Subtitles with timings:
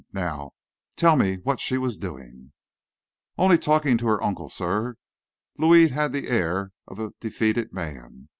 [0.13, 0.53] Now,
[0.95, 2.53] tell me what she was doing."
[3.37, 4.95] "Only talking to her uncle, sir."
[5.59, 8.29] Louis had the air of a defeated man.